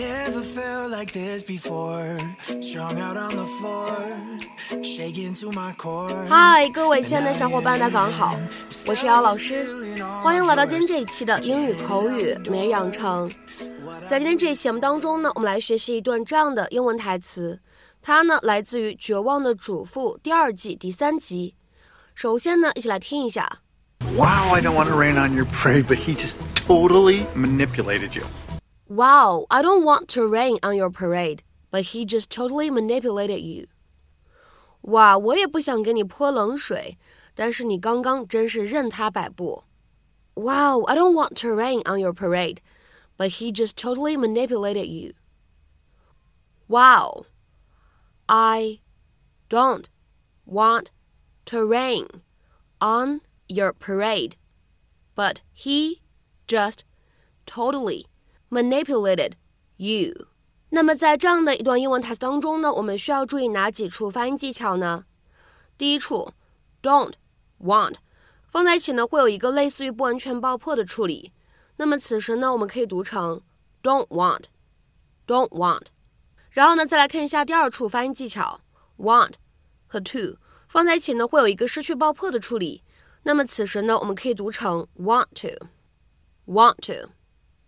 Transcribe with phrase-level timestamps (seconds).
[0.00, 2.16] Never felt like this before.
[2.62, 3.92] Strung out on the floor,
[4.82, 6.26] shaking to my core.
[6.26, 8.34] 嗨，各位亲爱的小伙伴，大家早上好，
[8.86, 9.62] 我是姚老师，
[10.22, 13.30] 欢迎来到今天这一期的英语口语每日养成。
[14.08, 17.60] 在今天这一期节目当中呢，我们来学习一段这样的英文台词，
[18.00, 21.54] 它呢来自于《绝望的主妇》第二季第三集。
[22.14, 23.58] 首先呢，一起来听一下。
[24.16, 28.24] Wow, I don't want to rain on your parade, but he just totally manipulated you.
[28.89, 33.67] Wow, I don't want to rain on your parade, but he just totally manipulated you.
[34.81, 36.97] 哇，我也不想给你泼冷水，
[37.33, 39.63] 但是你刚刚真是任他摆布。
[40.35, 42.59] Wow, I don't want to rain on your parade,
[43.17, 45.13] but he just totally manipulated you.
[46.67, 47.25] Wow,
[48.27, 48.81] I
[49.49, 49.87] don't
[50.45, 50.91] want
[51.45, 52.21] to rain
[52.79, 54.33] on your parade,
[55.15, 56.01] but he
[56.47, 56.83] just
[57.45, 58.05] totally
[58.50, 59.32] manipulated
[59.76, 60.26] you。
[60.70, 65.04] 那么在这样的一段英文台词当中呢，我们需要注意哪几处发音技巧呢？
[65.78, 66.32] 第一处
[66.82, 67.14] ，don't
[67.60, 67.94] want
[68.46, 71.32] 放在一起呢，会有一个类似于不完全爆破的处理。
[71.76, 73.40] 那么此时呢，我们可以读成
[73.82, 75.86] don't want，don't want。
[76.50, 78.60] 然后呢，再来看一下第二处发音技巧
[78.98, 79.34] ，want
[79.86, 80.36] 和 to
[80.68, 82.82] 放在一起呢，会有一个失去爆破的处理。
[83.22, 87.10] 那么此时呢，我们可以读成 want to，want to。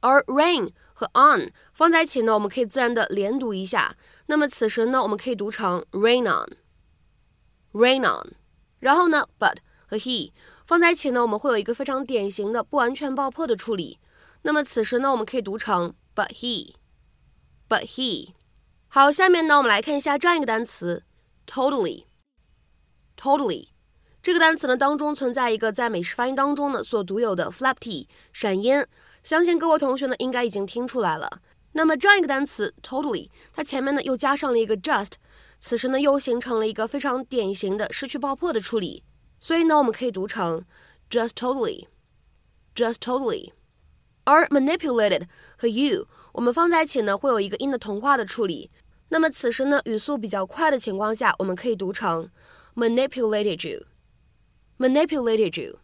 [0.00, 3.96] 而 rain 和 on 放在一起呢，我们可以自然的连读一下。
[4.26, 8.34] 那么此时呢，我们可以读成 rain on，rain on。
[8.78, 10.32] 然后呢，but 和 he
[10.66, 13.98] 放在一起呢，我们会有一个非常典型的不完全爆破的处理。
[14.42, 18.30] 那么此时呢，我们可以读成 but he，but he。
[18.88, 21.04] 好，下面呢，我们来看一下这样一个单词
[21.46, 23.68] ，totally，totally。
[24.22, 28.84] 这个单词呢当中存在一个在美式发音当中呢所独有的 flap t 闪音，
[29.26, 31.28] 相信各位同学呢应该已经听出来了。
[31.72, 35.14] 那么这样一个单词 totally，它前面呢又加上了一个 just，
[35.58, 39.02] 此时呢又形成了一个非常典型的失去爆破的处理，
[39.40, 40.64] 所以呢我们可以读成
[41.10, 43.50] just totally，just totally。
[44.22, 45.26] 而 manipulated
[45.58, 48.70] 和 you 我们放在一起呢会有一个音的同化的处理，
[49.08, 52.30] 那么此时呢语速比较快的情况下，我们可以读成
[52.76, 53.86] manipulated you。
[54.78, 55.80] manipulated you.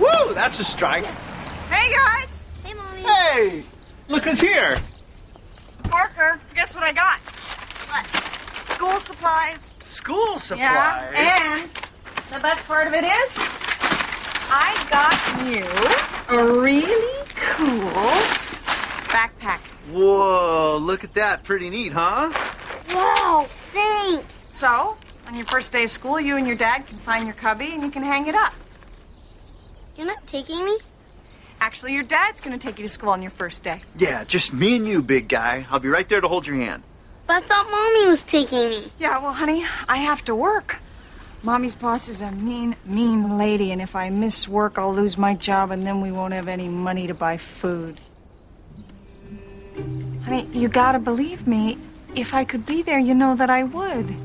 [0.00, 1.04] Woo, that's a strike.
[1.86, 2.40] Hey guys!
[2.64, 3.00] Hey, mommy.
[3.00, 3.62] Hey,
[4.08, 4.76] look who's here.
[5.84, 7.20] Parker, guess what I got?
[7.20, 8.04] What?
[8.66, 9.72] School supplies.
[9.84, 11.14] School supplies.
[11.14, 11.70] Yeah, and
[12.34, 13.40] the best part of it is,
[14.50, 15.14] I got
[15.46, 15.62] you
[16.36, 17.92] a really cool
[19.06, 19.60] backpack.
[19.92, 21.44] Whoa, look at that.
[21.44, 22.32] Pretty neat, huh?
[22.92, 24.24] Wow, thanks.
[24.48, 24.96] So,
[25.28, 27.84] on your first day of school, you and your dad can find your cubby and
[27.84, 28.54] you can hang it up.
[29.94, 30.78] You're not taking me?
[31.76, 33.82] Actually, your dad's going to take you to school on your first day.
[33.98, 35.66] Yeah, just me and you, big guy.
[35.68, 36.82] I'll be right there to hold your hand.
[37.26, 38.90] But I thought mommy was taking me.
[38.98, 40.78] Yeah, well, honey, I have to work.
[41.42, 45.34] Mommy's boss is a mean, mean lady, and if I miss work, I'll lose my
[45.34, 48.00] job, and then we won't have any money to buy food.
[50.24, 51.76] Honey, you gotta believe me.
[52.14, 54.16] If I could be there, you know that I would.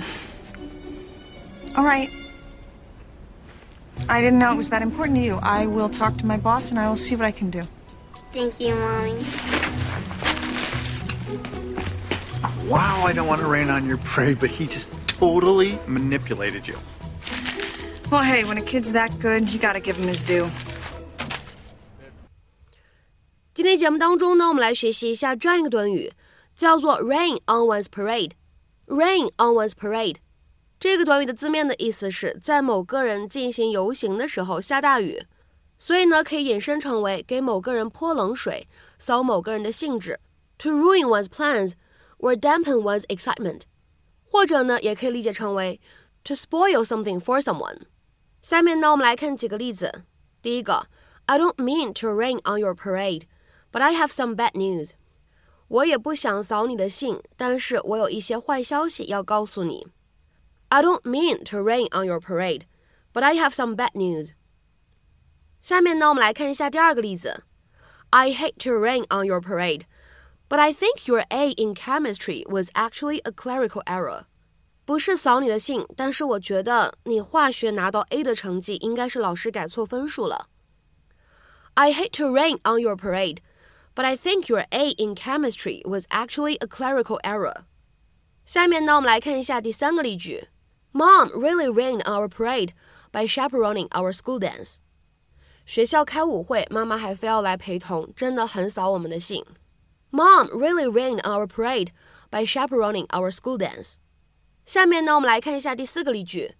[1.75, 2.09] All right.
[4.09, 5.39] I didn't know it was that important to you.
[5.41, 7.61] I will talk to my boss and I will see what I can do.
[8.33, 9.23] Thank you, mommy.
[12.67, 16.77] Wow, I don't want to rain on your parade, but he just totally manipulated you.
[18.09, 20.49] Well, hey, when a kid's that good, you gotta give him his due.
[23.53, 26.11] 今天节目当中呢，我们来学习一下这样一个短语，
[26.55, 28.31] 叫做 rain on one's parade。
[28.86, 30.16] Rain on one's parade
[30.78, 35.26] 这个短语的字面的意思是在某个人进行游行的时候下大雨，
[35.78, 38.68] 所以呢可以引申成为给某个人泼冷水，
[38.98, 40.20] 扫某个人的兴致
[40.58, 41.72] ，to ruin one's plans
[42.18, 43.62] or dampen one's excitement，
[44.24, 45.80] 或者呢也可以理解成为
[46.22, 47.80] to spoil something for someone。
[48.42, 50.04] 下面呢我们来看几个例子。
[50.42, 50.86] 第一个
[51.24, 53.22] ，I don't mean to rain on your parade,
[53.72, 54.90] but I have some bad news。
[55.67, 59.87] 我也不想扫你的兴，但是我有一些坏消息要告诉你。
[60.69, 62.63] I don't mean to rain on your parade,
[63.13, 64.31] but I have some bad news.
[65.61, 67.43] 下面呢，我们来看一下第二个例子。
[68.09, 69.83] I hate to rain on your parade,
[70.49, 74.25] but I think your A in chemistry was actually a clerical error.
[74.83, 80.49] 不是扫你的兴，但是我觉得你化学拿到 A 的成绩应该是老师改错分数了。
[81.75, 83.37] I hate to rain on your parade,
[83.95, 87.65] but I think your A in chemistry was actually a clerical error.
[88.45, 90.47] 下面呢，我们来看一下第三个例句。
[90.93, 92.71] Mom really rained on our parade
[93.11, 94.77] by chaperoning our school dance.
[95.65, 99.45] 学校开舞会，妈妈还非要来陪同，真的很扫我们的兴。
[100.11, 101.91] Mom really rained on our parade
[102.29, 103.93] by chaperoning our school dance.
[104.65, 106.55] 下面呢，我们来看一下第四个例句。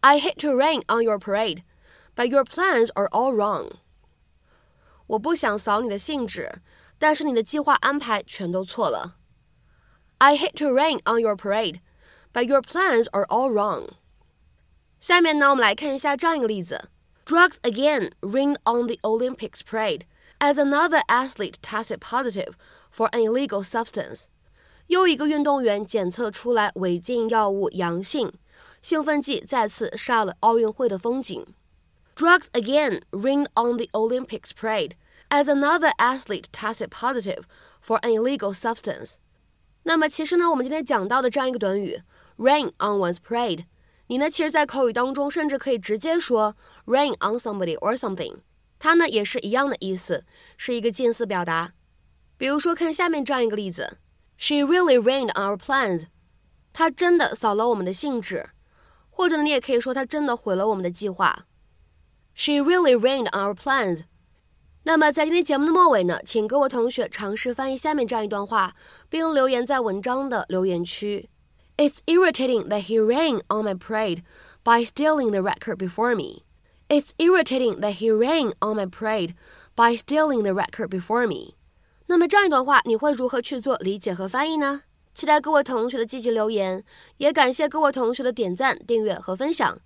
[0.00, 1.62] I hate to rain on your parade,
[2.14, 3.72] but your plans are all wrong.
[5.08, 6.62] 我不想扫你的兴致，
[6.98, 9.16] 但是你的计划安排全都错了。
[10.18, 11.80] I hate to rain on your parade,
[12.32, 13.90] but your plans are all wrong.
[15.00, 16.88] 下面呢，我们来看一下这样一个例子：
[17.26, 20.02] Drugs again rained on the Olympics parade
[20.38, 22.52] as another athlete tested positive
[22.90, 24.24] for an illegal substance.
[24.86, 28.32] 又一个运动员检测出来违禁药物阳性，
[28.80, 31.46] 兴奋剂再次煞了奥运会的风景。
[32.14, 34.92] Drugs again rained on the Olympics parade
[35.29, 37.43] as another athlete tested positive
[37.81, 39.15] for an illegal substance.
[39.83, 42.01] 那么其实呢，我们今天讲到的这样一个短语
[42.37, 43.65] rain on one's parade，
[44.07, 46.55] 你呢其实，在口语当中甚至可以直接说
[46.85, 48.39] rain on somebody or something，
[48.77, 50.25] 它呢也是一样的意思，
[50.57, 51.73] 是一个近似表达。
[52.37, 53.97] 比如说，看下面这样一个例子
[54.37, 56.05] ：She really rained on our plans。
[56.71, 58.49] 她真的扫了我们的兴致，
[59.09, 61.45] 或者呢，你也可以说她真的毁了我们的计划。
[62.33, 64.03] She really rained on our plans。
[64.83, 68.75] 那么在今天节目的末尾呢，请各位同学尝试翻译下面这样一段话，
[69.09, 71.29] 并留言在文章的留言区。
[71.77, 74.23] It's irritating that he rang on my parade
[74.63, 76.43] by stealing the record before me.
[76.87, 79.35] It's irritating that he rang on my parade
[79.75, 81.55] by stealing the record before me.
[82.07, 84.81] 那么这样一段话，你会如何去做理解和翻译呢？
[85.13, 86.83] 期待各位同学的积极留言，
[87.17, 89.77] 也感谢各位同学的点赞、订阅和分享。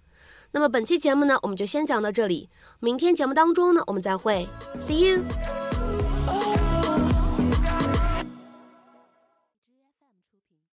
[0.53, 2.47] 那么本期节目呢，我们就先讲到这里。
[2.79, 4.47] 明天节目当中呢，我们再会
[4.79, 5.23] ，See you。